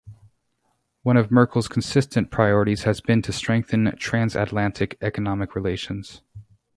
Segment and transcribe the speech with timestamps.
[1.03, 6.23] One of Merkel's consistent priorities has been to strengthen transatlantic economic relations.